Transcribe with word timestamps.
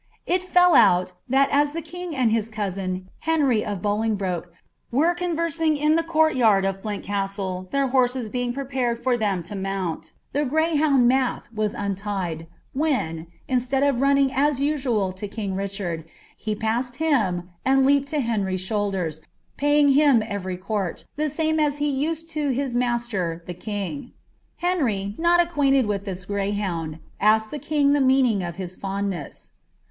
It 0.25 0.41
fell 0.41 0.71
uu[, 0.71 1.11
titat 1.31 1.47
as 1.51 1.73
the 1.73 1.81
king 1.83 2.15
and 2.15 2.31
his 2.31 2.49
cousin. 2.49 3.07
flesiyofllA 3.27 3.79
lingbfoke, 4.17 4.45
were 4.89 5.13
conversing 5.13 5.77
in 5.77 5.95
the 5.95 6.01
cnuri 6.01 6.33
yard 6.37 6.65
of 6.65 6.81
Flint 6.81 7.03
Castle, 7.03 7.69
tharbtnM 7.71 8.31
being 8.31 8.51
preparing 8.51 8.97
for 8.97 9.15
them 9.15 9.43
to 9.43 9.53
mouni, 9.53 10.11
the 10.33 10.43
greyhound 10.43 11.07
Math 11.07 11.49
was 11.53 11.75
naiiii 11.75 12.47
when, 12.73 13.27
instead 13.47 13.83
of 13.83 14.01
running 14.01 14.33
as 14.33 14.59
usual 14.59 15.13
to 15.13 15.27
king 15.27 15.53
Richard, 15.53 16.05
he 16.35 16.55
paaaod 16.55 16.97
ium, 16.99 17.49
a' 17.63 17.75
leaped 17.75 18.07
to 18.09 18.21
Henry's 18.21 18.67
sliouliiers, 18.67 19.19
paying 19.57 19.89
him 19.89 20.23
every 20.25 20.57
court, 20.57 21.05
the 21.15 21.29
saas 21.29 21.37
w 21.49 21.55
bi 21.57 21.63
tided 21.67 22.35
lo 22.35 22.65
hie 22.65 22.73
master, 22.73 23.43
the 23.45 23.53
king. 23.53 24.13
Henry, 24.55 25.13
noi 25.19 25.35
acquainted 25.39 25.85
with 25.85 26.05
this 26.05 26.25
grcc 26.25 26.57
huund, 26.57 26.97
asked 27.19 27.51
the 27.51 27.59
king 27.59 27.93
die 27.93 27.99
meaning 27.99 28.41
of 28.41 28.55
his 28.55 28.75
fondness. 28.75 29.51